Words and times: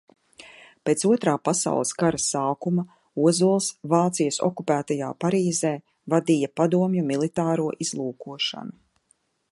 Pēc 0.89 1.01
Otrā 1.09 1.33
pasaules 1.49 1.91
kara 2.03 2.21
sākuma 2.23 2.85
Ozols 3.31 3.69
Vācijas 3.93 4.41
okupētajā 4.49 5.13
Parīzē 5.25 5.75
vadīja 6.15 6.53
padomju 6.63 7.05
militāro 7.15 7.73
izlūkošanu. 7.89 8.79